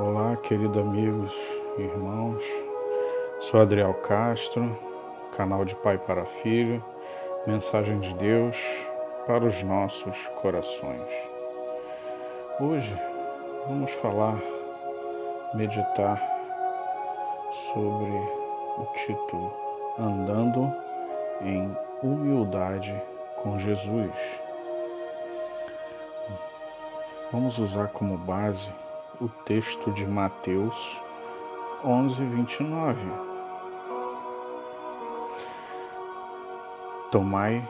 Olá, 0.00 0.36
queridos 0.36 0.80
amigos 0.80 1.34
irmãos. 1.76 2.44
Sou 3.40 3.60
Adriel 3.60 3.92
Castro, 3.94 4.78
canal 5.36 5.64
de 5.64 5.74
Pai 5.74 5.98
para 5.98 6.24
Filho, 6.24 6.84
mensagem 7.44 7.98
de 7.98 8.14
Deus 8.14 8.56
para 9.26 9.44
os 9.44 9.60
nossos 9.64 10.28
corações. 10.40 11.12
Hoje 12.60 12.96
vamos 13.66 13.90
falar, 13.94 14.38
meditar 15.52 16.22
sobre 17.72 18.12
o 18.78 18.86
título 19.04 19.52
Andando 19.98 20.72
em 21.40 21.76
Humildade 22.04 22.94
com 23.42 23.58
Jesus. 23.58 24.40
Vamos 27.32 27.58
usar 27.58 27.88
como 27.88 28.16
base 28.16 28.72
o 29.20 29.28
texto 29.28 29.90
de 29.90 30.06
Mateus 30.06 31.00
11, 31.84 32.24
29. 32.24 33.00
Tomai 37.10 37.68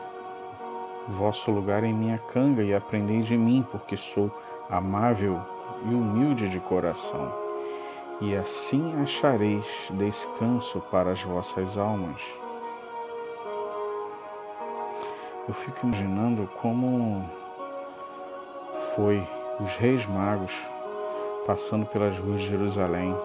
vosso 1.07 1.49
lugar 1.49 1.83
em 1.83 1.93
minha 1.93 2.19
canga 2.19 2.61
e 2.61 2.73
aprendei 2.73 3.21
de 3.21 3.35
mim, 3.35 3.65
porque 3.71 3.97
sou 3.97 4.31
amável 4.69 5.41
e 5.89 5.95
humilde 5.95 6.49
de 6.49 6.59
coração, 6.59 7.33
e 8.21 8.35
assim 8.35 8.93
achareis 9.01 9.65
descanso 9.89 10.79
para 10.91 11.11
as 11.11 11.23
vossas 11.23 11.77
almas. 11.77 12.21
Eu 15.47 15.53
fico 15.55 15.87
imaginando 15.87 16.47
como 16.61 17.27
foi 18.93 19.27
os 19.59 19.75
reis 19.77 20.05
magos 20.05 20.53
passando 21.49 21.87
pelas 21.87 22.15
ruas 22.19 22.41
de 22.41 22.49
Jerusalém. 22.49 23.17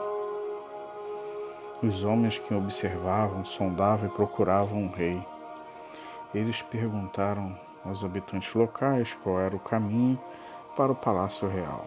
Os 1.83 2.05
homens 2.05 2.39
que 2.39 2.55
observavam, 2.55 3.45
sondavam 3.45 4.09
e 4.09 4.13
procuravam 4.13 4.79
um 4.79 4.91
rei. 4.91 5.23
Eles 6.35 6.63
perguntaram 6.63 7.55
aos 7.85 8.03
habitantes 8.03 8.55
locais 8.55 9.13
qual 9.23 9.39
era 9.39 9.55
o 9.55 9.61
caminho 9.61 10.19
para 10.75 10.91
o 10.91 10.95
palácio 10.95 11.47
real. 11.47 11.85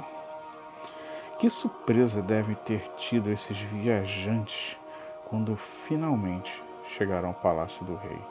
Que 1.40 1.50
surpresa 1.50 2.22
devem 2.22 2.54
ter 2.54 2.88
tido 2.98 3.32
esses 3.32 3.58
viajantes 3.58 4.78
quando 5.26 5.58
finalmente 5.88 6.64
chegaram 6.86 7.30
ao 7.30 7.34
palácio 7.34 7.84
do 7.84 7.96
rei, 7.96 8.22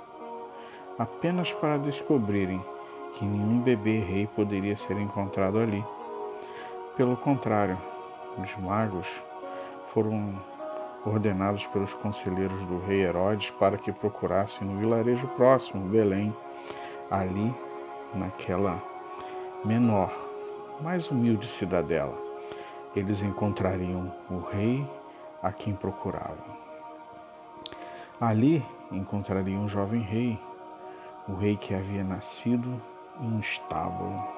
apenas 0.97 1.53
para 1.53 1.77
descobrirem 1.77 2.65
que 3.15 3.25
nenhum 3.25 3.61
bebê 3.61 3.99
rei 3.99 4.29
poderia 4.29 4.77
ser 4.77 4.97
encontrado 4.97 5.59
ali. 5.59 5.85
Pelo 6.97 7.17
contrário, 7.17 7.77
os 8.39 8.57
magos 8.57 9.09
foram 9.93 10.35
ordenados 11.05 11.67
pelos 11.67 11.95
conselheiros 11.95 12.61
do 12.67 12.79
rei 12.81 13.03
Herodes 13.03 13.51
para 13.51 13.77
que 13.77 13.93
procurassem 13.93 14.67
no 14.67 14.79
vilarejo 14.79 15.29
próximo, 15.29 15.89
Belém, 15.89 16.35
ali 17.11 17.55
naquela 18.15 18.83
menor, 19.65 20.13
mais 20.81 21.11
humilde 21.11 21.47
cidadela. 21.47 22.17
Eles 22.95 23.23
encontrariam 23.23 24.13
o 24.31 24.41
rei 24.41 24.89
a 25.43 25.53
quem 25.53 25.75
procuravam. 25.75 26.57
Ali 28.21 28.65
encontrariam 28.91 29.63
um 29.63 29.69
jovem 29.69 30.01
rei, 30.01 30.39
o 31.29 31.35
rei 31.35 31.57
que 31.57 31.75
havia 31.75 32.03
nascido 32.03 32.81
em 33.21 33.27
um 33.27 33.39
estábulo 33.39 34.36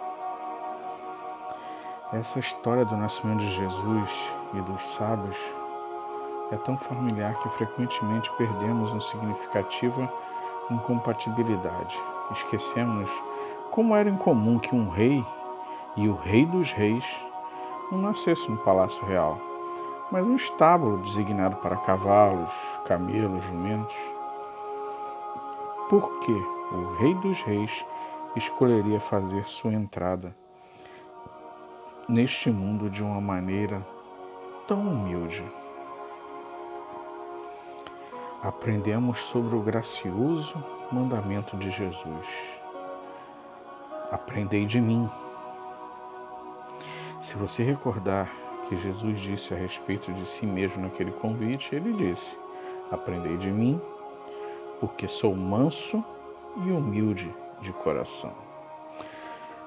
essa 2.13 2.39
história 2.39 2.87
do 2.87 2.97
nascimento 2.97 3.41
de 3.41 3.51
Jesus 3.51 4.33
e 4.55 4.61
dos 4.63 4.83
sábios 4.83 5.37
é 6.51 6.57
tão 6.57 6.79
familiar 6.79 7.35
que 7.39 7.51
frequentemente 7.51 8.33
perdemos 8.39 8.91
uma 8.91 9.01
significativa 9.01 10.11
incompatibilidade. 10.71 12.01
Esquecemos 12.31 13.11
como 13.71 13.95
era 13.95 14.09
incomum 14.09 14.59
que 14.59 14.75
um 14.75 14.89
rei 14.89 15.23
e 15.97 16.09
o 16.09 16.15
rei 16.15 16.47
dos 16.47 16.73
reis 16.73 17.05
não 17.93 17.99
nascesse 17.99 18.51
no 18.51 18.57
palácio 18.57 19.05
real, 19.05 19.39
mas 20.11 20.25
um 20.25 20.35
estábulo 20.35 20.99
designado 20.99 21.57
para 21.57 21.77
cavalos, 21.77 22.53
camelos, 22.87 23.45
jumentos. 23.45 23.97
Por 25.91 26.21
que 26.21 26.33
o 26.33 26.95
rei 26.99 27.15
dos 27.17 27.43
reis 27.43 27.85
escolheria 28.35 28.99
fazer 28.99 29.45
sua 29.45 29.75
entrada 29.75 30.35
neste 32.09 32.51
mundo 32.51 32.89
de 32.89 33.03
uma 33.03 33.21
maneira 33.21 33.87
tão 34.67 34.81
humilde. 34.81 35.45
Aprendemos 38.43 39.19
sobre 39.19 39.55
o 39.55 39.61
gracioso 39.61 40.63
mandamento 40.91 41.57
de 41.59 41.71
Jesus. 41.71 42.27
Aprendei 44.11 44.65
de 44.65 44.81
mim. 44.81 45.09
Se 47.21 47.37
você 47.37 47.63
recordar 47.63 48.33
que 48.69 48.77
Jesus 48.77 49.21
disse 49.21 49.53
a 49.53 49.57
respeito 49.57 50.11
de 50.13 50.25
si 50.27 50.47
mesmo 50.47 50.81
naquele 50.83 51.11
convite, 51.11 51.75
ele 51.75 51.93
disse: 51.93 52.39
Aprendei 52.91 53.37
de 53.37 53.51
mim, 53.51 53.79
porque 54.81 55.07
sou 55.07 55.37
manso 55.37 56.03
e 56.57 56.71
humilde 56.71 57.35
de 57.61 57.73
coração. 57.73 58.33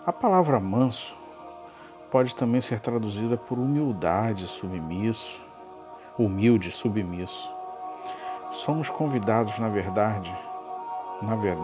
A 0.05 0.11
palavra 0.11 0.59
manso 0.59 1.20
pode 2.11 2.35
também 2.35 2.59
ser 2.59 2.81
traduzida 2.81 3.37
por 3.37 3.57
humildade, 3.57 4.45
submisso, 4.45 5.41
humilde, 6.19 6.69
submisso. 6.69 7.49
Somos 8.51 8.89
convidados, 8.89 9.57
na 9.57 9.69
verdade, 9.69 10.35
na 11.21 11.35
ver... 11.35 11.57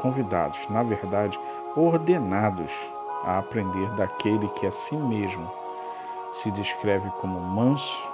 convidados, 0.00 0.58
na 0.70 0.84
verdade, 0.84 1.38
ordenados 1.74 2.72
a 3.24 3.38
aprender 3.38 3.90
daquele 3.96 4.48
que 4.50 4.66
a 4.66 4.72
si 4.72 4.96
mesmo 4.96 5.50
se 6.32 6.50
descreve 6.52 7.10
como 7.20 7.40
manso 7.40 8.08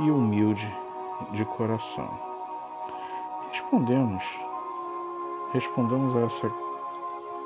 e 0.00 0.10
humilde 0.10 0.76
de 1.30 1.44
coração. 1.44 2.10
Respondemos, 3.52 4.24
respondamos 5.52 6.16
a 6.16 6.20
essa 6.22 6.50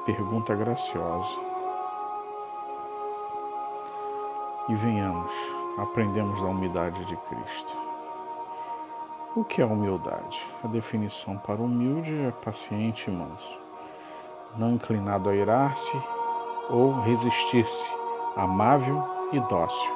pergunta 0.06 0.54
graciosa. 0.54 1.53
E 4.68 4.74
venhamos, 4.74 5.32
aprendemos 5.78 6.40
da 6.40 6.46
humildade 6.46 7.04
de 7.04 7.16
Cristo. 7.16 7.76
O 9.36 9.44
que 9.44 9.60
é 9.60 9.64
humildade? 9.64 10.40
A 10.62 10.68
definição 10.68 11.36
para 11.36 11.60
humilde 11.60 12.14
é 12.22 12.30
paciente 12.30 13.10
e 13.10 13.12
manso, 13.12 13.60
não 14.56 14.74
inclinado 14.74 15.28
a 15.28 15.34
irar-se 15.34 16.00
ou 16.70 17.00
resistir-se, 17.00 17.90
amável 18.36 19.02
e 19.32 19.40
dócil. 19.40 19.92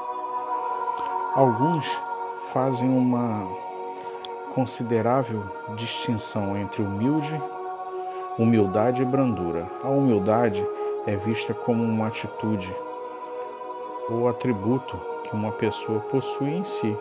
Alguns 1.35 1.87
fazem 2.53 2.89
uma 2.89 3.47
considerável 4.55 5.45
distinção 5.77 6.57
entre 6.57 6.83
humilde, 6.83 7.41
humildade 8.39 9.01
e 9.01 9.05
brandura. 9.05 9.67
A 9.85 9.89
humildade 9.89 10.67
é 11.07 11.17
vista 11.17 11.55
como 11.55 11.83
uma 11.85 12.09
atitude 12.09 12.75
ou 14.09 14.29
atributo 14.29 14.99
que 15.25 15.35
uma 15.35 15.53
pessoa 15.53 16.01
possui 16.01 16.51
em 16.51 16.65
si. 16.65 16.97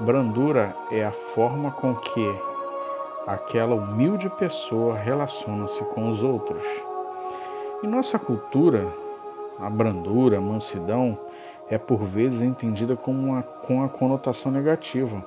Brandura 0.00 0.74
é 0.90 1.04
a 1.04 1.12
forma 1.12 1.70
com 1.70 1.94
que 1.94 2.34
aquela 3.26 3.74
humilde 3.74 4.30
pessoa 4.30 4.96
relaciona-se 4.96 5.84
com 5.84 6.08
os 6.08 6.22
outros. 6.22 6.64
Em 7.82 7.86
nossa 7.86 8.18
cultura, 8.18 8.86
a 9.58 9.68
brandura, 9.68 10.38
a 10.38 10.40
mansidão, 10.40 11.18
é 11.68 11.78
por 11.78 11.98
vezes 11.98 12.42
entendida 12.42 12.96
como 12.96 13.28
uma, 13.28 13.42
com 13.42 13.82
a 13.82 13.88
conotação 13.88 14.50
negativa. 14.50 15.24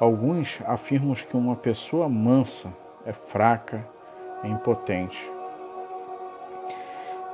Alguns 0.00 0.60
afirmam 0.66 1.14
que 1.14 1.36
uma 1.36 1.56
pessoa 1.56 2.08
mansa 2.08 2.72
é 3.04 3.12
fraca, 3.12 3.86
é 4.42 4.48
impotente. 4.48 5.30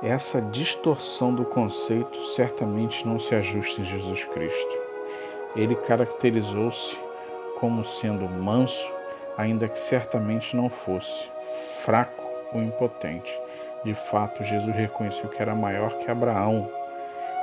Essa 0.03 0.41
distorção 0.41 1.31
do 1.31 1.45
conceito 1.45 2.19
certamente 2.23 3.07
não 3.07 3.19
se 3.19 3.35
ajusta 3.35 3.81
em 3.81 3.85
Jesus 3.85 4.25
Cristo. 4.25 4.79
Ele 5.55 5.75
caracterizou-se 5.75 6.97
como 7.59 7.83
sendo 7.83 8.27
manso, 8.27 8.91
ainda 9.37 9.67
que 9.67 9.79
certamente 9.79 10.55
não 10.55 10.71
fosse, 10.71 11.29
fraco 11.83 12.23
ou 12.51 12.63
impotente. 12.63 13.31
De 13.85 13.93
fato, 13.93 14.43
Jesus 14.43 14.75
reconheceu 14.75 15.29
que 15.29 15.39
era 15.39 15.53
maior 15.53 15.95
que 15.99 16.09
Abraão. 16.09 16.67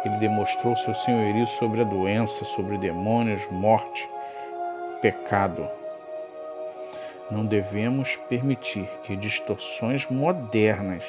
Ele 0.04 0.16
demonstrou 0.16 0.74
seu 0.74 0.94
senhorio 0.94 1.46
sobre 1.46 1.82
a 1.82 1.84
doença, 1.84 2.44
sobre 2.44 2.76
demônios, 2.76 3.46
morte, 3.52 4.10
pecado. 5.00 5.64
Não 7.30 7.46
devemos 7.46 8.16
permitir 8.28 8.90
que 9.04 9.14
distorções 9.14 10.08
modernas 10.08 11.04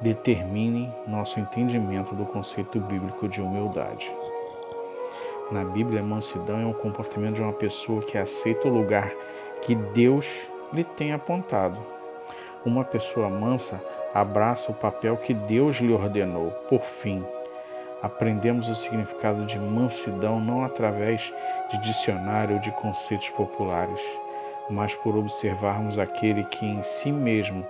determine 0.00 0.92
nosso 1.06 1.38
entendimento 1.40 2.14
do 2.14 2.24
conceito 2.24 2.80
bíblico 2.80 3.28
de 3.28 3.40
humildade. 3.40 4.12
Na 5.50 5.64
Bíblia, 5.64 6.02
mansidão 6.02 6.60
é 6.60 6.66
um 6.66 6.72
comportamento 6.72 7.34
de 7.34 7.42
uma 7.42 7.52
pessoa 7.52 8.02
que 8.02 8.16
aceita 8.16 8.66
o 8.66 8.72
lugar 8.72 9.12
que 9.62 9.74
Deus 9.74 10.26
lhe 10.72 10.84
tem 10.84 11.12
apontado. 11.12 11.78
Uma 12.64 12.84
pessoa 12.84 13.28
mansa 13.28 13.80
abraça 14.14 14.72
o 14.72 14.74
papel 14.74 15.16
que 15.16 15.34
Deus 15.34 15.76
lhe 15.76 15.92
ordenou. 15.92 16.50
Por 16.68 16.80
fim, 16.80 17.24
aprendemos 18.02 18.68
o 18.68 18.74
significado 18.74 19.44
de 19.44 19.58
mansidão 19.58 20.40
não 20.40 20.64
através 20.64 21.32
de 21.70 21.78
dicionário 21.78 22.56
ou 22.56 22.60
de 22.60 22.70
conceitos 22.72 23.28
populares, 23.30 24.00
mas 24.70 24.94
por 24.94 25.16
observarmos 25.16 25.98
aquele 25.98 26.44
que 26.44 26.64
em 26.64 26.82
si 26.82 27.12
mesmo 27.12 27.66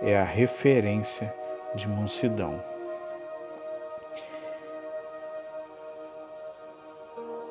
é 0.00 0.16
a 0.16 0.24
referência 0.24 1.32
de 1.74 1.88
mansidão. 1.88 2.62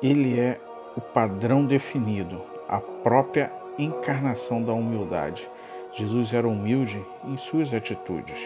Ele 0.02 0.38
é 0.38 0.60
o 0.96 1.00
padrão 1.00 1.64
definido, 1.64 2.40
a 2.68 2.80
própria 2.80 3.52
encarnação 3.78 4.62
da 4.62 4.72
humildade. 4.72 5.48
Jesus 5.92 6.32
era 6.32 6.46
humilde 6.46 7.04
em 7.24 7.36
suas 7.36 7.72
atitudes. 7.72 8.38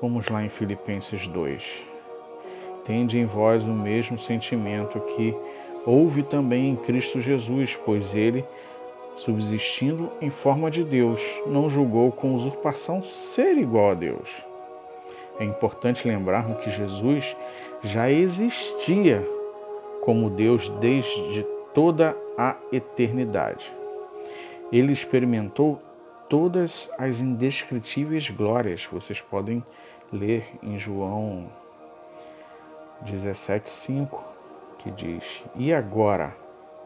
Vamos 0.00 0.28
lá 0.28 0.44
em 0.44 0.48
Filipenses 0.48 1.26
2. 1.26 1.84
Tende 2.84 3.18
em 3.18 3.26
vós 3.26 3.64
o 3.64 3.72
mesmo 3.72 4.18
sentimento 4.18 5.00
que 5.00 5.36
houve 5.84 6.22
também 6.22 6.70
em 6.70 6.76
Cristo 6.76 7.20
Jesus, 7.20 7.78
pois 7.84 8.14
ele, 8.14 8.44
subsistindo 9.18 10.12
em 10.20 10.30
forma 10.30 10.70
de 10.70 10.84
Deus, 10.84 11.20
não 11.46 11.68
julgou 11.68 12.12
com 12.12 12.34
usurpação 12.34 13.02
ser 13.02 13.58
igual 13.58 13.90
a 13.90 13.94
Deus. 13.94 14.44
É 15.40 15.44
importante 15.44 16.06
lembrarmos 16.06 16.58
que 16.58 16.70
Jesus 16.70 17.36
já 17.82 18.10
existia 18.10 19.26
como 20.02 20.30
Deus 20.30 20.68
desde 20.68 21.44
toda 21.74 22.16
a 22.36 22.56
eternidade. 22.72 23.72
Ele 24.70 24.92
experimentou 24.92 25.82
todas 26.28 26.90
as 26.96 27.20
indescritíveis 27.20 28.30
glórias. 28.30 28.88
Vocês 28.90 29.20
podem 29.20 29.64
ler 30.12 30.46
em 30.62 30.78
João 30.78 31.50
17,5, 33.04 34.20
que 34.78 34.90
diz: 34.92 35.42
E 35.56 35.72
agora, 35.72 36.36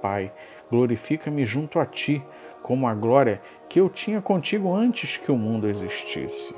Pai, 0.01 0.33
glorifica-me 0.73 1.45
junto 1.45 1.79
a 1.79 1.85
ti, 1.85 2.25
como 2.63 2.87
a 2.87 2.95
glória 2.95 3.43
que 3.69 3.79
eu 3.79 3.91
tinha 3.91 4.23
contigo 4.23 4.75
antes 4.75 5.19
que 5.19 5.31
o 5.31 5.37
mundo 5.37 5.69
existisse. 5.69 6.55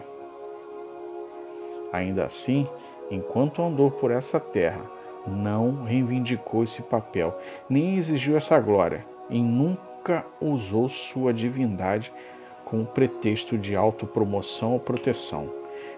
Ainda 1.93 2.25
assim, 2.25 2.64
enquanto 3.11 3.61
andou 3.61 3.90
por 3.90 4.12
essa 4.12 4.38
terra, 4.38 4.82
não 5.26 5.82
reivindicou 5.82 6.62
esse 6.62 6.81
papel, 6.81 7.37
nem 7.69 7.96
exigiu 7.96 8.37
essa 8.37 8.61
glória, 8.61 9.05
e 9.28 9.43
nunca 9.43 10.25
usou 10.40 10.88
sua 10.88 11.34
divindade 11.34 12.12
com 12.64 12.84
pretexto 12.84 13.58
de 13.58 13.75
autopromoção 13.75 14.75
ou 14.75 14.78
proteção. 14.78 15.50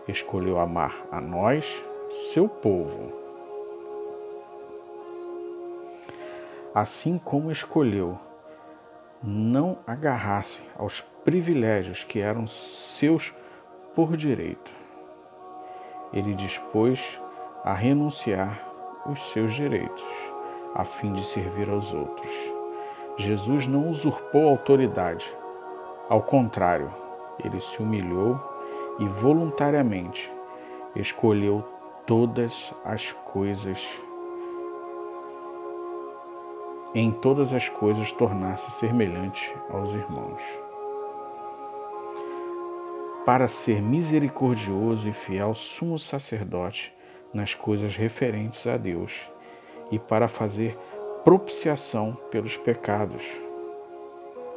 Escolheu 0.09 0.59
amar 0.59 1.07
a 1.13 1.21
nós, 1.21 1.85
seu 2.33 2.49
povo. 2.49 3.26
Assim 6.77 7.17
como 7.17 7.51
escolheu 7.51 8.19
não 9.23 9.79
agarrar-se 9.87 10.61
aos 10.79 11.01
privilégios 11.25 12.05
que 12.05 12.21
eram 12.21 12.47
seus 12.47 13.35
por 13.95 14.15
direito, 14.15 14.71
ele 16.13 16.35
dispôs 16.35 17.19
a 17.65 17.73
renunciar 17.73 18.61
os 19.07 19.23
seus 19.31 19.55
direitos, 19.55 20.05
a 20.75 20.85
fim 20.85 21.15
de 21.15 21.25
servir 21.25 21.71
aos 21.71 21.95
outros. 21.95 22.31
Jesus 23.17 23.67
não 23.67 23.89
usurpou 23.89 24.47
autoridade, 24.47 25.25
ao 26.11 26.23
contrário, 26.23 26.93
ele 27.43 27.59
se 27.59 27.83
humilhou 27.83 28.39
e 28.99 29.09
voluntariamente 29.09 30.31
escolheu 30.95 31.65
todas 32.05 32.75
as 32.85 33.13
coisas, 33.13 33.89
em 36.99 37.13
todas 37.13 37.53
as 37.53 37.69
coisas 37.69 38.11
tornar-se 38.11 38.71
semelhante 38.71 39.55
aos 39.69 39.93
irmãos. 39.93 40.43
Para 43.27 43.47
ser 43.47 43.83
misericordioso 43.83 45.07
e 45.07 45.13
fiel 45.13 45.55
sumo 45.55 45.99
sacerdote, 45.99 46.95
nas 47.35 47.53
coisas 47.53 47.95
referentes 47.95 48.67
a 48.67 48.79
Deus 48.79 49.29
e 49.93 49.99
para 49.99 50.27
fazer 50.27 50.75
propiciação 51.23 52.17
pelos 52.31 52.57
pecados. 52.57 53.23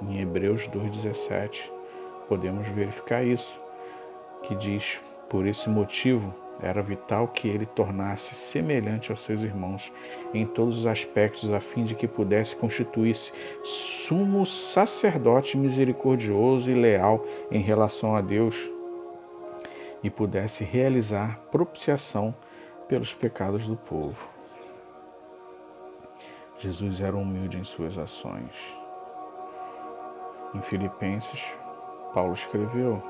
Em 0.01 0.21
Hebreus 0.21 0.65
2,17 0.69 1.69
podemos 2.29 2.65
verificar 2.69 3.21
isso, 3.21 3.59
que 4.43 4.55
diz: 4.55 5.01
Por 5.27 5.45
esse 5.45 5.67
motivo 5.67 6.33
era 6.61 6.81
vital 6.81 7.27
que 7.27 7.47
ele 7.47 7.65
tornasse 7.65 8.35
semelhante 8.35 9.11
aos 9.11 9.21
seus 9.21 9.43
irmãos 9.43 9.91
em 10.33 10.45
todos 10.45 10.79
os 10.79 10.85
aspectos, 10.85 11.51
a 11.51 11.61
fim 11.61 11.85
de 11.85 11.95
que 11.95 12.07
pudesse 12.07 12.55
constituir-se 12.55 13.31
sumo 13.63 14.45
sacerdote 14.45 15.57
misericordioso 15.57 16.69
e 16.69 16.73
leal 16.73 17.25
em 17.49 17.61
relação 17.61 18.15
a 18.15 18.21
Deus 18.21 18.69
e 20.03 20.09
pudesse 20.09 20.63
realizar 20.63 21.39
propiciação 21.51 22.35
pelos 22.87 23.13
pecados 23.13 23.65
do 23.67 23.75
povo. 23.75 24.27
Jesus 26.57 26.99
era 26.99 27.15
humilde 27.15 27.57
em 27.57 27.63
suas 27.63 27.97
ações. 27.97 28.75
Em 30.53 30.61
Filipenses, 30.61 31.45
Paulo 32.13 32.33
escreveu: 32.33 33.01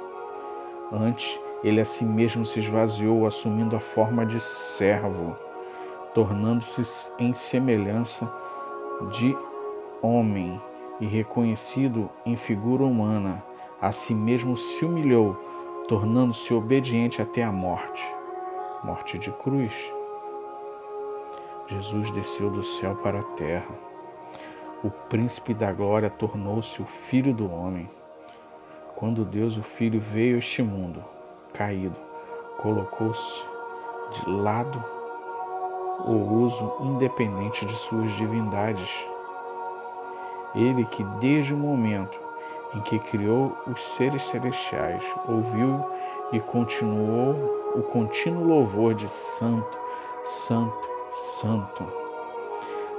Antes, 0.92 1.40
ele 1.64 1.82
a 1.82 1.86
si 1.86 2.06
mesmo 2.06 2.46
se 2.46 2.60
esvaziou, 2.60 3.26
assumindo 3.26 3.76
a 3.76 3.80
forma 3.80 4.26
de 4.26 4.40
servo, 4.40 5.36
tornando-se 6.14 6.84
em 7.18 7.34
semelhança 7.34 8.32
de 9.12 9.38
homem 10.02 10.62
e 11.00 11.06
reconhecido 11.06 12.10
em 12.26 12.36
figura 12.36 12.84
humana, 12.84 13.44
a 13.82 13.92
si 13.92 14.14
mesmo 14.14 14.56
se 14.56 14.84
humilhou, 14.86 15.34
tornando-se 15.88 16.54
obediente 16.54 17.22
até 17.22 17.44
a 17.44 17.52
morte 17.52 18.20
morte 18.84 19.18
de 19.18 19.32
cruz. 19.32 19.92
Jesus 21.68 22.10
desceu 22.12 22.50
do 22.50 22.64
céu 22.64 22.96
para 22.96 23.20
a 23.20 23.24
terra. 23.24 23.76
O 24.84 24.90
príncipe 24.90 25.54
da 25.54 25.72
glória 25.72 26.10
tornou-se 26.10 26.82
o 26.82 26.86
filho 26.86 27.34
do 27.34 27.52
homem. 27.52 27.90
Quando 28.96 29.26
Deus, 29.26 29.58
o 29.58 29.64
Filho, 29.64 30.00
veio 30.00 30.36
a 30.36 30.40
este 30.40 30.62
mundo, 30.62 31.04
caído, 31.54 31.96
colocou-se 32.58 33.44
de 34.12 34.30
lado 34.30 34.84
o 36.06 36.44
uso 36.44 36.74
independente 36.82 37.66
de 37.66 37.74
suas 37.74 38.12
divindades. 38.14 39.08
Ele 40.56 40.86
que, 40.86 41.04
desde 41.20 41.54
o 41.54 41.58
momento 41.58 42.20
em 42.74 42.82
que 42.82 43.00
criou 43.00 43.56
os 43.68 43.82
seres 43.82 44.26
celestiais, 44.26 45.04
ouviu 45.28 45.86
e 46.32 46.40
continuou 46.40 47.34
o 47.76 47.84
contínuo 47.84 48.48
louvor 48.48 48.94
de 48.94 49.08
Santo, 49.10 49.78
Santo, 50.24 50.90
Santo. 51.14 51.86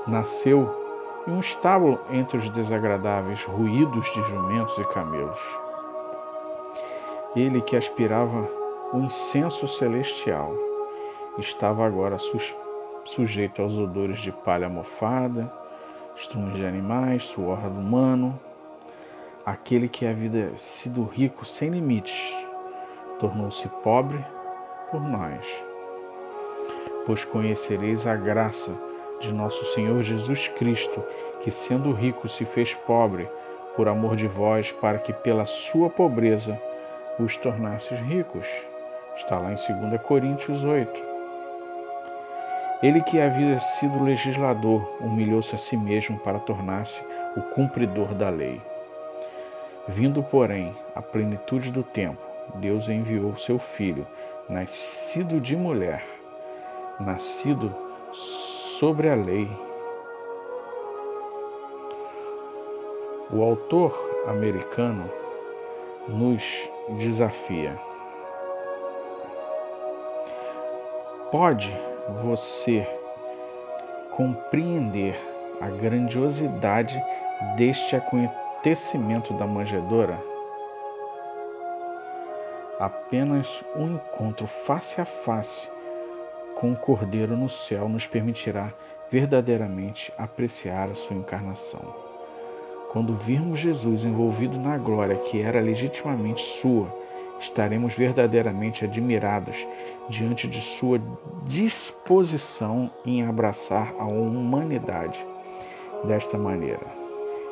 Nasceu 0.07 0.69
em 1.27 1.33
um 1.33 1.41
estábulo 1.41 1.99
entre 2.11 2.39
os 2.39 2.49
desagradáveis 2.51 3.45
ruídos 3.45 4.07
de 4.13 4.23
jumentos 4.23 4.77
e 4.79 4.85
camelos. 4.85 5.41
Ele 7.37 7.61
que 7.61 7.77
aspirava 7.77 8.51
o 8.93 8.99
incenso 8.99 9.69
celestial 9.69 10.53
estava 11.39 11.87
agora 11.87 12.17
sujeito 13.05 13.63
aos 13.63 13.79
odores 13.79 14.19
de 14.19 14.33
palha 14.33 14.69
mofada, 14.69 15.53
estrumes 16.17 16.57
de 16.57 16.67
animais, 16.67 17.27
suor 17.27 17.61
humano. 17.69 18.39
Aquele 19.47 19.89
que 19.89 20.05
havia 20.05 20.57
sido 20.57 21.05
rico 21.05 21.45
sem 21.45 21.71
limites 21.71 22.35
tornou-se 23.21 23.69
pobre 23.85 24.19
por 24.91 25.01
nós. 25.01 25.47
Pois 27.07 27.25
conhecereis 27.25 28.09
a 28.09 28.17
graça 28.17 28.73
de 29.21 29.33
nosso 29.33 29.65
Senhor 29.67 30.03
Jesus 30.03 30.49
Cristo, 30.49 31.01
que 31.41 31.51
sendo 31.53 31.93
rico 31.93 32.29
se 32.29 32.45
fez 32.45 32.75
pobre 32.75 33.31
por 33.77 33.87
amor 33.87 34.17
de 34.17 34.27
vós, 34.27 34.73
para 34.73 34.99
que 34.99 35.13
pela 35.13 35.47
sua 35.47 35.89
pobreza 35.89 36.61
os 37.19 37.37
tornasses 37.37 37.99
ricos. 38.01 38.47
Está 39.17 39.39
lá 39.39 39.53
em 39.53 39.89
2 39.89 40.01
Coríntios 40.03 40.65
8. 40.65 41.11
Ele 42.83 43.03
que 43.03 43.21
havia 43.21 43.61
sido 43.61 44.03
legislador 44.03 44.89
humilhou-se 45.01 45.55
a 45.55 45.59
si 45.59 45.77
mesmo 45.77 46.19
para 46.19 46.39
tornar-se 46.39 47.03
o 47.37 47.43
cumpridor 47.43 48.15
da 48.15 48.31
lei. 48.31 48.61
Vindo, 49.87 50.23
porém, 50.23 50.75
à 50.95 51.03
plenitude 51.03 51.71
do 51.71 51.83
tempo, 51.83 52.21
Deus 52.55 52.89
enviou 52.89 53.37
seu 53.37 53.59
Filho, 53.59 54.07
nascido 54.49 55.41
de 55.41 55.57
mulher, 55.57 56.05
nascido 56.99 57.75
sobre 58.13 59.11
a 59.11 59.15
lei. 59.15 59.49
O 63.31 63.43
autor 63.43 64.25
americano 64.27 65.20
nos 66.09 66.69
desafia. 66.99 67.79
Pode 71.31 71.71
você 72.23 72.87
compreender 74.11 75.15
a 75.61 75.69
grandiosidade 75.69 77.01
deste 77.57 77.95
acontecimento 77.95 79.33
da 79.35 79.47
manjedoura? 79.47 80.19
Apenas 82.79 83.63
um 83.77 83.95
encontro 83.95 84.47
face 84.47 85.01
a 85.01 85.05
face 85.05 85.71
com 86.55 86.73
o 86.73 86.77
Cordeiro 86.77 87.37
no 87.37 87.49
céu 87.49 87.89
nos 87.89 88.07
permitirá 88.07 88.73
verdadeiramente 89.11 90.13
apreciar 90.19 90.91
a 90.91 90.95
sua 90.95 91.17
encarnação. 91.17 92.10
Quando 92.93 93.15
virmos 93.15 93.61
Jesus 93.61 94.05
envolvido 94.05 94.59
na 94.59 94.77
glória 94.77 95.15
que 95.15 95.41
era 95.41 95.61
legitimamente 95.61 96.43
sua, 96.43 96.93
estaremos 97.39 97.95
verdadeiramente 97.95 98.85
admirados 98.85 99.65
diante 100.09 100.49
de 100.49 100.61
sua 100.61 101.01
disposição 101.45 102.91
em 103.07 103.25
abraçar 103.25 103.95
a 103.97 104.05
humanidade. 104.05 105.25
Desta 106.03 106.37
maneira, 106.37 106.87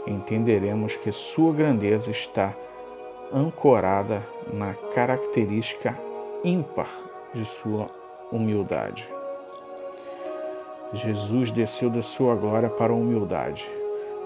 entenderemos 0.08 0.96
que 0.96 1.12
sua 1.12 1.52
grandeza 1.52 2.10
está 2.10 2.52
ancorada 3.32 4.26
na 4.52 4.74
característica 4.92 5.96
ímpar 6.42 6.88
de 7.32 7.44
sua 7.44 7.88
humildade. 8.32 9.08
Jesus 10.94 11.52
desceu 11.52 11.90
da 11.90 12.02
sua 12.02 12.34
glória 12.34 12.68
para 12.68 12.92
a 12.92 12.96
humildade, 12.96 13.77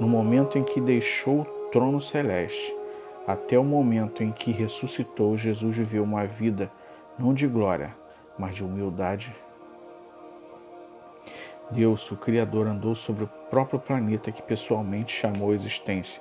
no 0.03 0.09
momento 0.09 0.59
em 0.59 0.65
que 0.65 0.81
deixou 0.81 1.43
o 1.43 1.45
trono 1.71 2.01
celeste 2.01 2.77
até 3.25 3.57
o 3.57 3.63
momento 3.63 4.25
em 4.25 4.33
que 4.33 4.51
ressuscitou, 4.51 5.37
Jesus 5.37 5.77
viveu 5.77 6.03
uma 6.03 6.27
vida 6.27 6.73
não 7.17 7.33
de 7.33 7.47
glória, 7.47 7.95
mas 8.37 8.57
de 8.57 8.65
humildade. 8.65 9.33
Deus, 11.71 12.11
o 12.11 12.17
Criador, 12.17 12.67
andou 12.67 12.97
sobre 12.97 13.23
o 13.23 13.31
próprio 13.49 13.79
planeta 13.79 14.33
que 14.33 14.43
pessoalmente 14.43 15.15
chamou 15.15 15.53
a 15.53 15.55
existência. 15.55 16.21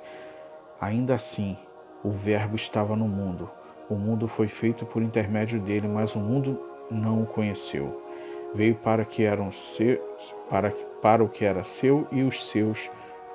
Ainda 0.80 1.16
assim, 1.16 1.58
o 2.04 2.12
Verbo 2.12 2.56
estava 2.56 2.96
no 2.96 3.08
mundo. 3.08 3.50
O 3.90 3.96
mundo 3.96 4.28
foi 4.28 4.48
feito 4.48 4.86
por 4.86 5.02
intermédio 5.02 5.60
dele, 5.60 5.88
mas 5.88 6.14
o 6.14 6.20
mundo 6.20 6.62
não 6.92 7.24
o 7.24 7.26
conheceu. 7.26 8.00
Veio 8.54 8.76
para 8.76 9.04
que 9.04 9.24
eram 9.24 9.50
para, 10.48 10.70
para 11.02 11.24
o 11.24 11.30
que 11.30 11.44
era 11.44 11.64
seu 11.64 12.08
e 12.12 12.22
os 12.22 12.48
seus 12.48 12.88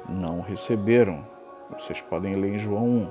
não 0.08 0.40
receberam. 0.40 1.24
Vocês 1.70 2.00
podem 2.00 2.34
ler 2.36 2.54
em 2.54 2.58
João 2.58 2.84
1. 2.84 3.10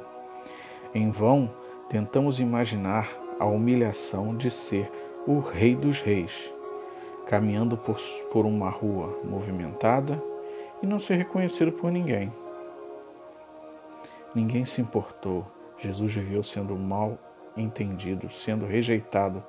Em 0.93 1.11
vão, 1.11 1.51
tentamos 1.89 2.39
imaginar 2.39 3.09
a 3.39 3.45
humilhação 3.45 4.35
de 4.35 4.49
ser 4.49 4.91
o 5.27 5.39
Rei 5.39 5.75
dos 5.75 6.01
Reis, 6.01 6.51
caminhando 7.27 7.77
por, 7.77 7.99
por 8.31 8.45
uma 8.45 8.69
rua 8.69 9.19
movimentada 9.23 10.21
e 10.81 10.87
não 10.87 10.99
ser 10.99 11.15
reconhecido 11.15 11.71
por 11.71 11.91
ninguém. 11.91 12.31
Ninguém 14.33 14.65
se 14.65 14.81
importou. 14.81 15.45
Jesus 15.77 16.13
viveu 16.13 16.43
sendo 16.43 16.75
mal 16.75 17.17
entendido, 17.57 18.29
sendo 18.29 18.65
rejeitado, 18.65 19.43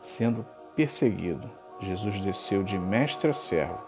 sendo 0.00 0.44
perseguido. 0.74 1.50
Jesus 1.80 2.18
desceu 2.20 2.62
de 2.62 2.78
mestre 2.78 3.30
a 3.30 3.32
servo. 3.32 3.78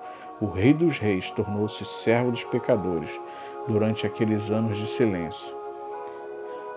O 0.45 0.51
Rei 0.51 0.75
dos 0.75 0.99
Reis 0.99 1.31
tornou-se 1.31 1.83
servo 1.87 2.31
dos 2.31 2.45
pecadores 2.45 3.19
durante 3.67 4.07
aqueles 4.07 4.51
anos 4.51 4.77
de 4.77 4.87
silêncio. 4.87 5.51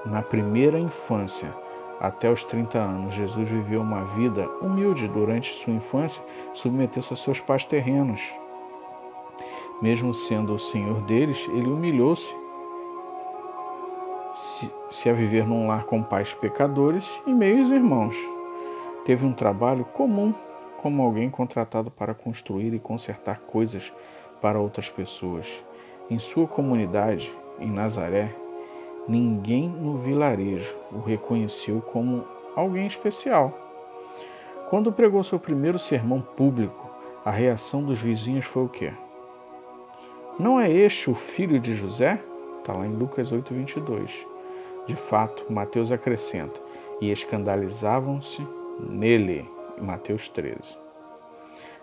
Na 0.06 0.22
primeira 0.22 0.80
infância, 0.80 1.54
até 2.00 2.32
os 2.32 2.46
30 2.46 2.80
anos, 2.80 3.14
Jesus 3.14 3.50
viveu 3.50 3.82
uma 3.82 4.06
vida 4.06 4.48
humilde. 4.62 5.10
Durante 5.10 5.54
sua 5.54 5.74
infância, 5.74 6.24
submeteu-se 6.54 7.12
a 7.12 7.18
seus 7.18 7.42
pais 7.42 7.66
terrenos. 7.66 8.34
Mesmo 9.82 10.14
sendo 10.14 10.54
o 10.54 10.60
senhor 10.60 11.02
deles, 11.02 11.46
ele 11.50 11.68
humilhou-se 11.68 12.34
se, 14.34 14.72
se 14.90 15.10
a 15.10 15.14
viver 15.14 15.46
num 15.46 15.68
lar 15.68 15.84
com 15.84 16.02
pais 16.02 16.34
pecadores 16.34 17.22
e 17.28 17.34
meios 17.34 17.70
irmãos. 17.70 18.16
Teve 19.04 19.26
um 19.26 19.34
trabalho 19.34 19.84
comum, 19.84 20.34
como 20.88 21.03
alguém 21.03 21.29
contratado 21.29 21.91
para 21.91 22.13
construir 22.13 22.74
e 22.74 22.79
consertar 22.79 23.41
coisas 23.41 23.91
para 24.41 24.60
outras 24.60 24.89
pessoas. 24.89 25.63
Em 26.10 26.17
sua 26.17 26.48
comunidade, 26.48 27.32
em 27.60 27.70
Nazaré, 27.70 28.34
Ninguém 29.08 29.70
no 29.70 29.98
vilarejo 29.98 30.77
o 30.91 31.00
reconheceu 31.00 31.82
como 31.82 32.25
alguém 32.53 32.86
especial. 32.86 33.58
Quando 34.70 34.91
pregou 34.91 35.24
seu 35.24 35.39
primeiro 35.39 35.79
sermão 35.79 36.20
público, 36.20 36.91
a 37.24 37.32
reação 37.32 37.84
dos 37.84 38.00
vizinhos 38.00 38.46
foi 38.46 38.65
o 38.65 38.70
quê? 38.70 38.91
Não 40.38 40.60
é 40.60 40.70
este 40.70 41.10
o 41.10 41.15
filho 41.15 41.58
de 41.58 41.74
José? 41.74 42.22
Está 42.60 42.74
lá 42.74 42.86
em 42.86 42.94
Lucas 42.94 43.32
8, 43.32 43.53
22. 43.53 44.27
De 44.86 44.96
fato, 44.98 45.46
Mateus 45.50 45.89
acrescenta, 45.89 46.60
e 47.00 47.10
escandalizavam-se 47.10 48.46
nele, 48.77 49.50
Mateus 49.82 50.30
13. 50.30 50.78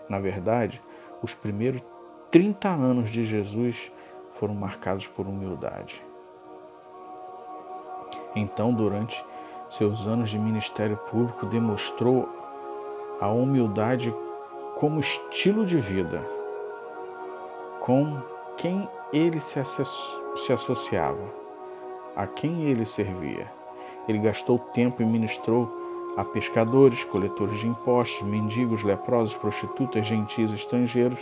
Na 0.08 0.18
verdade, 0.18 0.82
os 1.22 1.34
primeiros 1.34 1.82
30 2.30 2.68
anos 2.68 3.10
de 3.10 3.24
Jesus 3.24 3.90
foram 4.32 4.54
marcados 4.54 5.06
por 5.06 5.26
humildade. 5.26 6.04
Então, 8.34 8.72
durante 8.72 9.24
seus 9.70 10.06
anos 10.06 10.30
de 10.30 10.38
ministério 10.38 10.96
público, 10.96 11.46
demonstrou 11.46 12.28
a 13.20 13.28
humildade 13.28 14.14
como 14.76 15.00
estilo 15.00 15.64
de 15.64 15.76
vida, 15.76 16.20
com 17.80 18.20
quem 18.56 18.88
ele 19.12 19.40
se, 19.40 19.62
se 19.64 20.52
associava, 20.52 21.24
a 22.16 22.26
quem 22.26 22.64
ele 22.64 22.84
servia. 22.84 23.50
Ele 24.08 24.18
gastou 24.18 24.58
tempo 24.58 25.00
e 25.00 25.06
ministrou 25.06 25.83
a 26.16 26.24
pescadores, 26.24 27.04
coletores 27.04 27.60
de 27.60 27.66
impostos, 27.66 28.22
mendigos, 28.22 28.82
leprosos, 28.82 29.34
prostitutas, 29.34 30.06
gentis, 30.06 30.52
estrangeiros. 30.52 31.18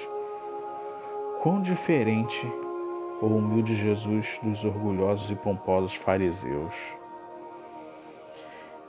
Quão 1.42 1.62
diferente 1.62 2.46
o 3.20 3.26
humilde 3.26 3.74
Jesus 3.74 4.38
dos 4.42 4.64
orgulhosos 4.64 5.30
e 5.30 5.34
pomposos 5.34 5.94
fariseus 5.94 6.74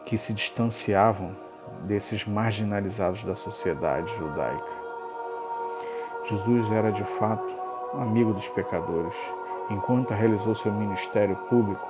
que 0.06 0.18
se 0.18 0.34
distanciavam 0.34 1.36
desses 1.84 2.26
marginalizados 2.26 3.24
da 3.24 3.36
sociedade 3.36 4.14
judaica. 4.16 4.84
Jesus 6.26 6.72
era 6.72 6.92
de 6.92 7.04
fato 7.04 7.54
amigo 7.94 8.34
dos 8.34 8.48
pecadores. 8.50 9.16
Enquanto 9.70 10.14
realizou 10.14 10.56
seu 10.56 10.72
ministério 10.74 11.36
público, 11.50 11.86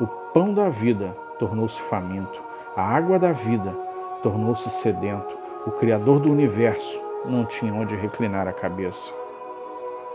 o 0.00 0.06
pão 0.06 0.52
da 0.52 0.68
vida 0.68 1.16
tornou-se 1.38 1.80
faminto, 1.80 2.42
a 2.76 2.82
água 2.82 3.18
da 3.18 3.32
vida 3.32 3.74
tornou-se 4.22 4.68
sedento, 4.68 5.34
o 5.66 5.70
Criador 5.70 6.20
do 6.20 6.30
universo 6.30 7.00
não 7.24 7.46
tinha 7.46 7.72
onde 7.72 7.96
reclinar 7.96 8.46
a 8.46 8.52
cabeça. 8.52 9.14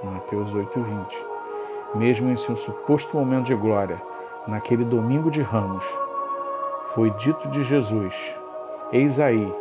Mateus 0.03 0.53
8:20. 0.53 1.25
Mesmo 1.95 2.29
em 2.29 2.35
seu 2.37 2.55
suposto 2.55 3.17
momento 3.17 3.47
de 3.47 3.55
glória, 3.55 3.99
naquele 4.47 4.85
domingo 4.85 5.31
de 5.31 5.41
Ramos, 5.41 5.83
foi 6.93 7.09
dito 7.11 7.49
de 7.49 7.63
Jesus: 7.63 8.35
Eis 8.91 9.19
aí, 9.19 9.51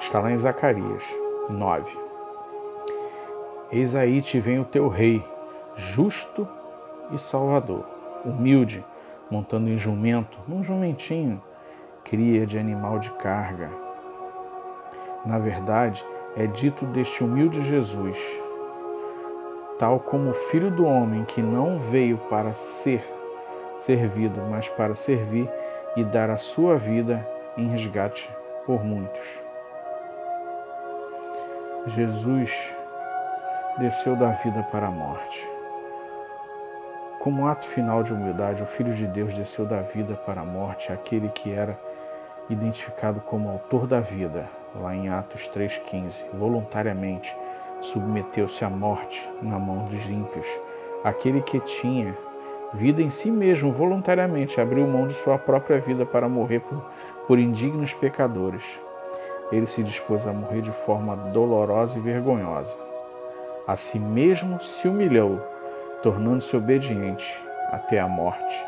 está 0.00 0.18
lá 0.18 0.32
em 0.32 0.38
Zacarias 0.38 1.04
9. 1.48 1.96
Eis 3.70 3.94
aí 3.94 4.20
te 4.20 4.40
vem 4.40 4.58
o 4.58 4.64
teu 4.64 4.88
rei, 4.88 5.24
justo 5.76 6.46
e 7.12 7.18
salvador, 7.18 7.84
humilde, 8.24 8.84
montando 9.30 9.68
em 9.68 9.76
jumento, 9.76 10.38
num 10.46 10.62
jumentinho, 10.62 11.42
cria 12.04 12.46
de 12.46 12.58
animal 12.58 12.98
de 12.98 13.10
carga. 13.12 13.70
Na 15.24 15.38
verdade, 15.38 16.06
é 16.36 16.46
dito 16.46 16.84
deste 16.86 17.24
humilde 17.24 17.64
Jesus, 17.64 18.18
tal 19.78 19.98
como 19.98 20.30
o 20.30 20.34
Filho 20.34 20.70
do 20.70 20.84
Homem 20.84 21.24
que 21.24 21.42
não 21.42 21.78
veio 21.78 22.18
para 22.30 22.52
ser 22.52 23.02
servido, 23.76 24.40
mas 24.50 24.68
para 24.68 24.94
servir 24.94 25.50
e 25.96 26.04
dar 26.04 26.30
a 26.30 26.36
sua 26.36 26.78
vida 26.78 27.26
em 27.56 27.68
resgate 27.68 28.30
por 28.64 28.84
muitos. 28.84 29.42
Jesus 31.86 32.74
desceu 33.78 34.16
da 34.16 34.30
vida 34.30 34.62
para 34.64 34.88
a 34.88 34.90
morte. 34.90 35.55
Como 37.26 37.48
ato 37.48 37.66
final 37.66 38.04
de 38.04 38.12
humildade, 38.12 38.62
o 38.62 38.66
Filho 38.66 38.94
de 38.94 39.04
Deus 39.04 39.34
desceu 39.34 39.66
da 39.66 39.82
vida 39.82 40.14
para 40.14 40.42
a 40.42 40.44
morte, 40.44 40.92
aquele 40.92 41.28
que 41.28 41.52
era 41.52 41.76
identificado 42.48 43.20
como 43.20 43.48
autor 43.50 43.84
da 43.84 43.98
vida, 43.98 44.48
lá 44.76 44.94
em 44.94 45.08
Atos 45.08 45.50
3,15, 45.52 46.24
voluntariamente, 46.32 47.36
submeteu-se 47.80 48.64
à 48.64 48.70
morte 48.70 49.28
na 49.42 49.58
mão 49.58 49.86
dos 49.86 50.08
ímpios. 50.08 50.46
Aquele 51.02 51.42
que 51.42 51.58
tinha 51.58 52.16
vida 52.72 53.02
em 53.02 53.10
si 53.10 53.28
mesmo, 53.28 53.72
voluntariamente 53.72 54.60
abriu 54.60 54.86
mão 54.86 55.08
de 55.08 55.14
sua 55.14 55.36
própria 55.36 55.80
vida 55.80 56.06
para 56.06 56.28
morrer 56.28 56.60
por, 56.60 56.80
por 57.26 57.40
indignos 57.40 57.92
pecadores. 57.92 58.78
Ele 59.50 59.66
se 59.66 59.82
dispôs 59.82 60.28
a 60.28 60.32
morrer 60.32 60.60
de 60.60 60.70
forma 60.70 61.16
dolorosa 61.16 61.98
e 61.98 62.00
vergonhosa. 62.00 62.78
A 63.66 63.74
si 63.74 63.98
mesmo 63.98 64.60
se 64.60 64.86
humilhou, 64.86 65.55
tornando-se 66.02 66.56
obediente 66.56 67.26
até 67.70 67.98
a 68.00 68.08
morte 68.08 68.66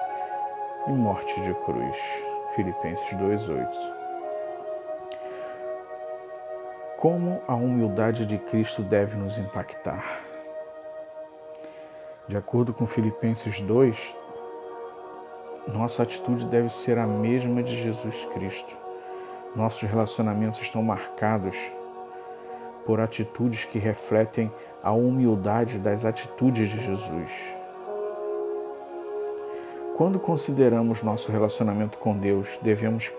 e 0.87 0.91
morte 0.91 1.41
de 1.43 1.55
cruz. 1.55 1.97
Filipenses 2.55 3.13
2:8. 3.13 3.99
Como 6.97 7.41
a 7.47 7.55
humildade 7.55 8.27
de 8.27 8.39
Cristo 8.39 8.83
deve 8.83 9.17
nos 9.17 9.39
impactar? 9.39 10.21
De 12.27 12.37
acordo 12.37 12.75
com 12.75 12.87
Filipenses 12.87 13.61
2, 13.61 14.17
nossa 15.69 16.03
atitude 16.03 16.47
deve 16.47 16.71
ser 16.71 16.99
a 16.99 17.07
mesma 17.07 17.63
de 17.63 17.77
Jesus 17.81 18.27
Cristo. 18.35 18.77
Nossos 19.55 19.89
relacionamentos 19.89 20.61
estão 20.61 20.83
marcados 20.83 21.57
por 22.89 23.01
atitudes 23.01 23.67
que 23.67 23.79
refletem 23.79 24.51
a 24.83 24.93
humildade 24.93 25.79
das 25.79 26.07
atitudes 26.07 26.71
de 26.71 26.81
Jesus. 26.81 27.31
Quando 29.95 30.19
consideramos 30.19 31.03
nosso 31.03 31.31
relacionamento 31.31 31.99
com 31.99 32.17
Deus, 32.17 32.59
devemos 32.63 33.13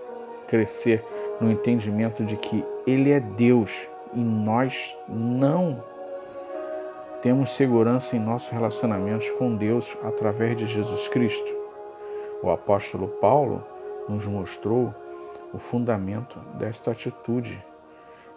crescer 0.48 1.04
no 1.40 1.48
entendimento 1.48 2.24
de 2.24 2.34
que 2.34 2.64
Ele 2.84 3.12
é 3.12 3.20
Deus 3.20 3.88
e 4.12 4.18
nós 4.18 4.96
não 5.08 5.84
temos 7.22 7.50
segurança 7.50 8.16
em 8.16 8.18
nossos 8.18 8.48
relacionamentos 8.48 9.30
com 9.30 9.54
Deus 9.54 9.96
através 10.02 10.56
de 10.56 10.66
Jesus 10.66 11.06
Cristo. 11.06 11.54
O 12.42 12.50
apóstolo 12.50 13.06
Paulo 13.06 13.64
nos 14.08 14.26
mostrou 14.26 14.92
o 15.54 15.60
fundamento 15.60 16.40
desta 16.58 16.90
atitude 16.90 17.64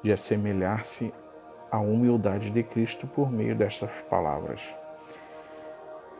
de 0.03 0.11
assemelhar-se 0.11 1.11
à 1.73 1.79
humildade 1.79 2.51
de 2.51 2.61
Cristo 2.61 3.07
por 3.07 3.31
meio 3.31 3.55
destas 3.55 3.89
palavras. 4.07 4.61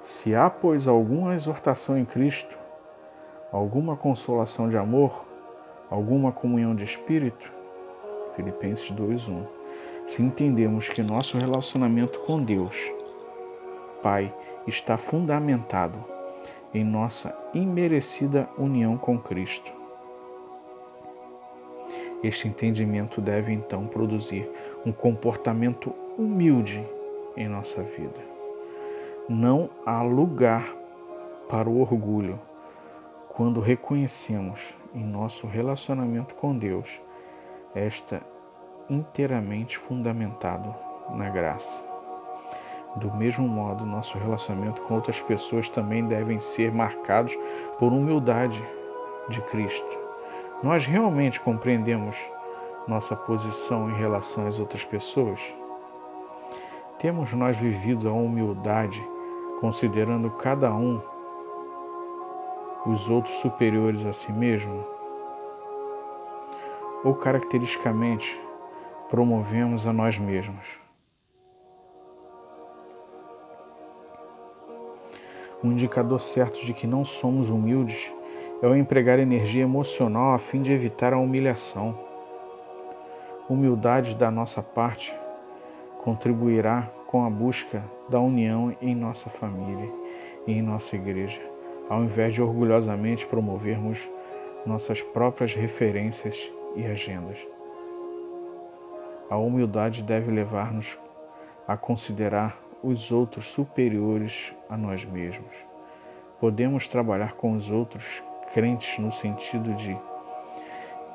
Se 0.01 0.33
há, 0.33 0.49
pois, 0.49 0.87
alguma 0.87 1.35
exortação 1.35 1.95
em 1.95 2.03
Cristo, 2.03 2.57
alguma 3.51 3.95
consolação 3.95 4.67
de 4.67 4.75
amor, 4.75 5.27
alguma 5.91 6.31
comunhão 6.31 6.75
de 6.75 6.83
espírito, 6.83 7.53
Filipenses 8.35 8.89
2:1 8.89 9.45
se 10.07 10.23
entendemos 10.23 10.89
que 10.89 11.03
nosso 11.03 11.37
relacionamento 11.37 12.19
com 12.21 12.43
Deus, 12.43 12.91
Pai, 14.01 14.33
está 14.65 14.97
fundamentado 14.97 16.03
em 16.73 16.83
nossa 16.83 17.37
imerecida 17.53 18.49
união 18.57 18.97
com 18.97 19.19
Cristo. 19.19 19.82
Este 22.23 22.47
entendimento 22.47 23.19
deve 23.19 23.51
então 23.51 23.85
produzir 23.85 24.49
um 24.85 24.93
comportamento 24.93 25.93
humilde 26.17 26.87
em 27.35 27.49
nossa 27.49 27.83
vida. 27.83 28.21
Não 29.27 29.69
há 29.85 30.01
lugar 30.01 30.73
para 31.49 31.69
o 31.69 31.81
orgulho 31.81 32.39
quando 33.29 33.59
reconhecemos 33.59 34.73
em 34.93 35.03
nosso 35.03 35.47
relacionamento 35.47 36.33
com 36.35 36.57
Deus 36.57 37.01
esta 37.75 38.21
inteiramente 38.89 39.77
fundamentado 39.77 40.73
na 41.11 41.29
graça. 41.29 41.83
Do 42.95 43.11
mesmo 43.13 43.47
modo, 43.47 43.85
nosso 43.85 44.17
relacionamento 44.19 44.81
com 44.83 44.93
outras 44.93 45.19
pessoas 45.19 45.67
também 45.67 46.05
devem 46.05 46.39
ser 46.39 46.71
marcados 46.71 47.35
por 47.79 47.91
humildade 47.91 48.63
de 49.29 49.41
Cristo. 49.41 50.02
Nós 50.63 50.85
realmente 50.85 51.41
compreendemos 51.41 52.15
nossa 52.87 53.17
posição 53.17 53.89
em 53.89 53.95
relação 53.95 54.47
às 54.47 54.61
outras 54.61 54.85
pessoas? 54.85 55.53
Temos 56.97 57.33
nós 57.33 57.57
vivido 57.57 58.07
a 58.07 58.13
humildade 58.13 59.05
considerando 59.59 60.31
cada 60.31 60.73
um 60.73 61.01
os 62.85 63.09
outros 63.09 63.35
superiores 63.35 64.05
a 64.05 64.13
si 64.13 64.31
mesmo? 64.31 64.85
Ou 67.03 67.13
caracteristicamente 67.13 68.39
promovemos 69.09 69.85
a 69.85 69.91
nós 69.91 70.17
mesmos. 70.17 70.79
Um 75.61 75.73
indicador 75.73 76.21
certo 76.21 76.65
de 76.65 76.73
que 76.73 76.87
não 76.87 77.03
somos 77.03 77.49
humildes 77.49 78.13
é 78.63 78.67
o 78.67 78.77
empregar 78.77 79.19
energia 79.19 79.61
emocional 79.61 80.33
a 80.33 80.39
fim 80.39 80.61
de 80.61 80.71
evitar 80.71 81.11
a 81.11 81.19
humilhação. 81.19 81.99
Humildade 83.49 84.15
da 84.15 84.31
nossa 84.31 84.63
parte 84.63 85.13
contribuirá 86.01 86.89
com 87.05 87.25
a 87.25 87.29
busca 87.29 87.83
da 88.07 88.21
união 88.21 88.73
em 88.81 88.95
nossa 88.95 89.29
família 89.29 89.91
e 90.47 90.53
em 90.53 90.61
nossa 90.61 90.95
igreja, 90.95 91.41
ao 91.89 92.03
invés 92.03 92.33
de 92.33 92.41
orgulhosamente 92.41 93.27
promovermos 93.27 94.09
nossas 94.65 95.01
próprias 95.01 95.53
referências 95.53 96.49
e 96.73 96.85
agendas. 96.85 97.45
A 99.29 99.35
humildade 99.35 100.01
deve 100.01 100.31
levar-nos 100.31 100.97
a 101.67 101.75
considerar 101.75 102.57
os 102.81 103.11
outros 103.11 103.47
superiores 103.47 104.53
a 104.69 104.77
nós 104.77 105.03
mesmos. 105.03 105.53
Podemos 106.39 106.87
trabalhar 106.87 107.33
com 107.33 107.57
os 107.57 107.69
outros 107.69 108.23
crentes 108.53 108.99
no 108.99 109.11
sentido 109.11 109.73
de 109.73 109.97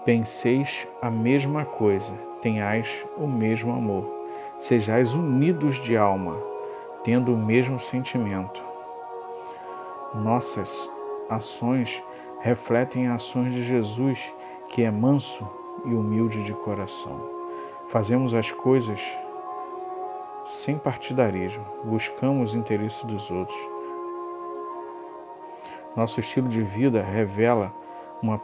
penseis 0.04 0.88
a 1.00 1.10
mesma 1.10 1.64
coisa, 1.64 2.12
tenhais 2.40 3.04
o 3.16 3.26
mesmo 3.26 3.72
amor, 3.72 4.04
sejais 4.58 5.14
unidos 5.14 5.76
de 5.80 5.96
alma, 5.96 6.36
tendo 7.04 7.32
o 7.32 7.36
mesmo 7.36 7.78
sentimento. 7.78 8.62
Nossas 10.14 10.90
ações 11.28 12.02
refletem 12.40 13.08
ações 13.08 13.54
de 13.54 13.64
Jesus, 13.64 14.32
que 14.68 14.82
é 14.82 14.90
manso 14.90 15.48
e 15.84 15.94
humilde 15.94 16.42
de 16.42 16.52
coração. 16.54 17.20
Fazemos 17.88 18.34
as 18.34 18.50
coisas 18.50 19.00
sem 20.44 20.78
partidarismo, 20.78 21.64
buscamos 21.84 22.54
o 22.54 22.58
interesse 22.58 23.06
dos 23.06 23.30
outros. 23.30 23.77
Nosso 25.96 26.20
estilo 26.20 26.48
de 26.48 26.62
vida 26.62 27.02
revela 27.02 27.72
uma 28.22 28.40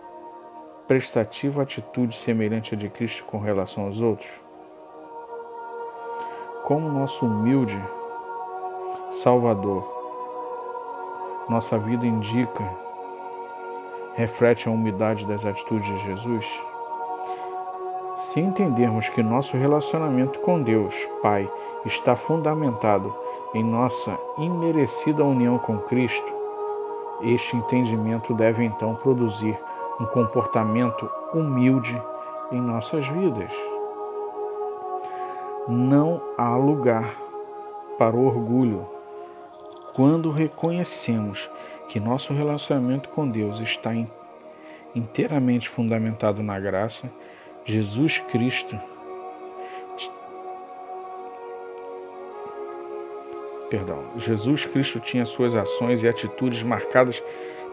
prestativa 0.86 1.62
atitude 1.62 2.14
semelhante 2.14 2.74
à 2.74 2.78
de 2.78 2.88
Cristo 2.88 3.24
com 3.24 3.38
relação 3.38 3.84
aos 3.84 4.00
outros. 4.00 4.40
Como 6.62 6.88
nosso 6.88 7.26
humilde 7.26 7.80
Salvador, 9.10 9.92
nossa 11.48 11.78
vida 11.78 12.06
indica, 12.06 12.64
reflete 14.14 14.68
a 14.68 14.72
umidade 14.72 15.24
das 15.26 15.44
atitudes 15.44 15.86
de 15.86 15.98
Jesus? 16.04 16.62
Se 18.16 18.40
entendermos 18.40 19.08
que 19.08 19.22
nosso 19.22 19.56
relacionamento 19.56 20.38
com 20.40 20.60
Deus, 20.62 20.94
Pai, 21.22 21.50
está 21.84 22.16
fundamentado 22.16 23.14
em 23.52 23.62
nossa 23.62 24.18
imerecida 24.38 25.24
união 25.24 25.58
com 25.58 25.78
Cristo, 25.78 26.43
este 27.22 27.56
entendimento 27.56 28.34
deve 28.34 28.64
então 28.64 28.94
produzir 28.94 29.58
um 30.00 30.06
comportamento 30.06 31.10
humilde 31.32 32.00
em 32.50 32.60
nossas 32.60 33.06
vidas. 33.08 33.52
Não 35.68 36.20
há 36.36 36.56
lugar 36.56 37.16
para 37.98 38.16
o 38.16 38.26
orgulho 38.26 38.86
quando 39.94 40.30
reconhecemos 40.30 41.50
que 41.88 42.00
nosso 42.00 42.32
relacionamento 42.32 43.08
com 43.08 43.28
Deus 43.28 43.60
está 43.60 43.92
inteiramente 44.94 45.68
fundamentado 45.68 46.42
na 46.42 46.58
graça 46.58 47.10
Jesus 47.64 48.18
Cristo 48.18 48.78
Perdão, 53.74 54.04
Jesus 54.16 54.66
Cristo 54.66 55.00
tinha 55.00 55.24
suas 55.24 55.56
ações 55.56 56.04
e 56.04 56.08
atitudes 56.08 56.62
marcadas 56.62 57.20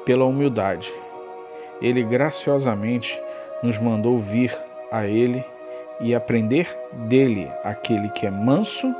pela 0.03 0.25
humildade. 0.25 0.91
Ele 1.79 2.01
graciosamente 2.01 3.21
nos 3.61 3.77
mandou 3.77 4.17
vir 4.17 4.51
a 4.91 5.05
Ele 5.05 5.45
e 5.99 6.15
aprender 6.15 6.75
dele, 6.91 7.47
aquele 7.63 8.09
que 8.09 8.25
é 8.25 8.31
manso 8.31 8.91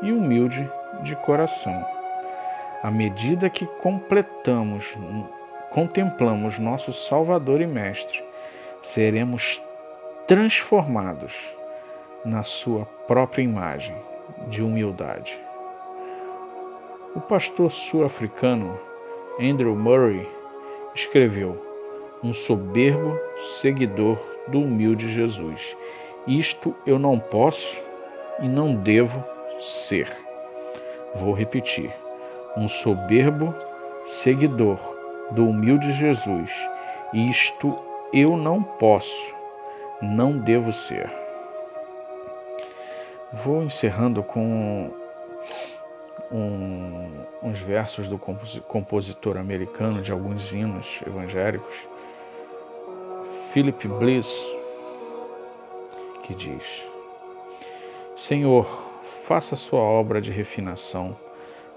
e 0.00 0.10
humilde 0.10 0.66
de 1.02 1.14
coração. 1.16 1.86
À 2.82 2.90
medida 2.90 3.50
que 3.50 3.66
completamos, 3.82 4.96
contemplamos 5.68 6.58
nosso 6.58 6.90
Salvador 6.90 7.60
e 7.60 7.66
Mestre, 7.66 8.24
seremos 8.80 9.62
transformados 10.26 11.54
na 12.24 12.42
sua 12.42 12.86
própria 13.06 13.42
imagem. 13.42 13.94
de 14.48 14.60
humildade. 14.60 15.45
O 17.16 17.20
pastor 17.22 17.70
sul-africano 17.70 18.78
Andrew 19.40 19.74
Murray 19.74 20.28
escreveu: 20.94 21.58
Um 22.22 22.30
soberbo 22.34 23.18
seguidor 23.58 24.18
do 24.48 24.60
humilde 24.60 25.10
Jesus. 25.10 25.74
Isto 26.26 26.76
eu 26.86 26.98
não 26.98 27.18
posso 27.18 27.82
e 28.38 28.46
não 28.46 28.74
devo 28.74 29.24
ser. 29.58 30.14
Vou 31.14 31.32
repetir: 31.32 31.90
um 32.54 32.68
soberbo 32.68 33.54
seguidor 34.04 34.78
do 35.30 35.48
humilde 35.48 35.92
Jesus. 35.92 36.52
Isto 37.14 37.78
eu 38.12 38.36
não 38.36 38.62
posso, 38.62 39.34
não 40.02 40.36
devo 40.36 40.70
ser. 40.70 41.10
Vou 43.32 43.62
encerrando 43.62 44.22
com 44.22 44.90
um, 46.30 47.08
uns 47.42 47.60
versos 47.60 48.08
do 48.08 48.18
compositor 48.18 49.36
americano 49.36 50.02
de 50.02 50.12
alguns 50.12 50.52
hinos 50.52 51.00
evangélicos, 51.06 51.86
Philip 53.52 53.86
Bliss, 53.88 54.44
que 56.22 56.34
diz: 56.34 56.84
Senhor, 58.14 58.66
faça 59.24 59.56
sua 59.56 59.80
obra 59.80 60.20
de 60.20 60.30
refinação, 60.30 61.16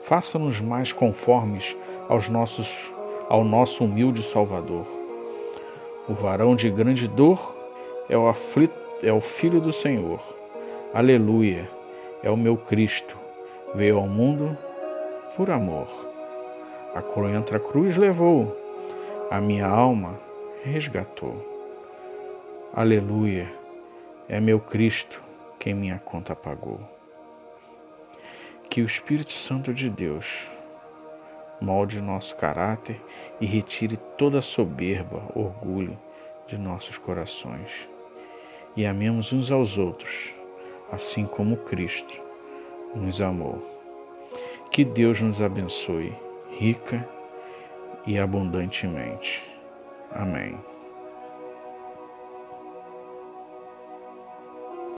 faça-nos 0.02 0.60
mais 0.62 0.92
conformes 0.92 1.76
aos 2.08 2.30
nossos, 2.30 2.92
ao 3.28 3.44
nosso 3.44 3.84
humilde 3.86 4.24
Salvador. 4.24 4.88
O 6.08 6.14
varão 6.14 6.56
de 6.56 6.70
grande 6.72 7.08
dor 7.08 7.56
é 8.10 8.18
o, 8.18 8.28
aflito, 8.28 8.74
é 9.04 9.14
o 9.14 9.22
Filho 9.22 9.62
do 9.62 9.72
Senhor. 9.72 10.20
Aleluia, 10.92 11.70
é 12.24 12.32
o 12.32 12.36
meu 12.36 12.58
Cristo, 12.58 13.19
veio 13.74 13.98
ao 13.98 14.08
mundo 14.08 14.58
por 15.36 15.50
amor. 15.52 15.88
A 16.96 17.02
cruenta 17.02 17.60
cruz 17.60 17.98
levou, 17.98 18.56
a 19.30 19.40
minha 19.40 19.68
alma 19.68 20.20
resgatou. 20.64 21.46
Aleluia, 22.74 23.52
é 24.28 24.40
meu 24.40 24.60
Cristo 24.60 25.24
quem 25.60 25.74
minha 25.74 26.00
conta 26.00 26.36
pagou. 26.36 26.80
Que 28.70 28.82
o 28.82 28.86
Espírito 28.86 29.34
Santo 29.34 29.74
de 29.74 29.90
Deus 29.90 30.50
molde 31.62 32.02
nosso 32.02 32.36
caráter 32.36 33.00
e 33.40 33.46
retire 33.46 33.98
toda 34.18 34.42
soberba, 34.42 35.24
orgulho 35.36 35.98
de 36.48 36.58
nossos 36.58 36.98
corações. 36.98 37.90
E 38.76 38.86
amemos 38.86 39.34
uns 39.34 39.52
aos 39.52 39.78
outros, 39.78 40.34
assim 40.92 41.26
como 41.26 41.58
Cristo 41.58 42.29
nos 42.96 43.22
amou. 43.22 43.62
Que 44.72 44.86
Deus 44.86 45.22
nos 45.22 45.42
abençoe 45.42 46.14
rica 46.52 47.08
e 48.06 48.18
abundantemente. 48.18 49.44
Amém. 50.12 50.69